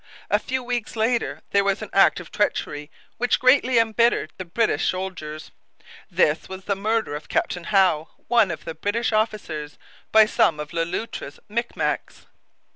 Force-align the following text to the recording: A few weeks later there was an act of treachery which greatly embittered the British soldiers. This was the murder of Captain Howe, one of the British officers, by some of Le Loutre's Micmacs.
A 0.31 0.39
few 0.39 0.63
weeks 0.63 0.95
later 0.95 1.43
there 1.51 1.63
was 1.63 1.83
an 1.83 1.91
act 1.93 2.19
of 2.19 2.31
treachery 2.31 2.89
which 3.19 3.39
greatly 3.39 3.77
embittered 3.77 4.33
the 4.37 4.45
British 4.45 4.89
soldiers. 4.89 5.51
This 6.09 6.49
was 6.49 6.65
the 6.65 6.75
murder 6.75 7.13
of 7.15 7.29
Captain 7.29 7.65
Howe, 7.65 8.09
one 8.27 8.49
of 8.49 8.65
the 8.65 8.73
British 8.73 9.11
officers, 9.13 9.77
by 10.11 10.25
some 10.25 10.59
of 10.59 10.73
Le 10.73 10.85
Loutre's 10.85 11.39
Micmacs. 11.47 12.25